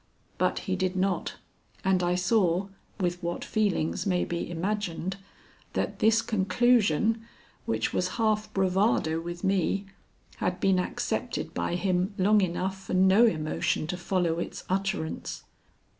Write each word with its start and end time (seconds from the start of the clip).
But 0.39 0.57
he 0.65 0.75
did 0.75 0.95
not, 0.95 1.35
and 1.85 2.01
I 2.01 2.15
saw, 2.15 2.69
with 2.99 3.21
what 3.21 3.45
feelings 3.45 4.07
may 4.07 4.25
be 4.25 4.49
imagined, 4.49 5.17
that 5.73 5.99
this 5.99 6.23
conclusion, 6.23 7.23
which 7.67 7.93
was 7.93 8.07
half 8.17 8.51
bravado 8.51 9.21
with 9.21 9.43
me, 9.43 9.85
had 10.37 10.59
been 10.59 10.79
accepted 10.79 11.53
by 11.53 11.75
him 11.75 12.15
long 12.17 12.41
enough 12.41 12.85
for 12.85 12.95
no 12.95 13.27
emotion 13.27 13.85
to 13.85 13.95
follow 13.95 14.39
its 14.39 14.63
utterance. 14.69 15.43